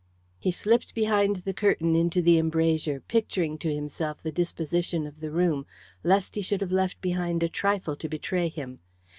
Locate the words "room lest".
5.29-6.33